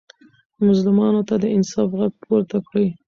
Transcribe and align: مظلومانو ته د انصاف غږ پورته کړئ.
مظلومانو 0.65 1.21
ته 1.27 1.35
د 1.43 1.45
انصاف 1.55 1.89
غږ 1.99 2.13
پورته 2.23 2.57
کړئ. 2.67 2.87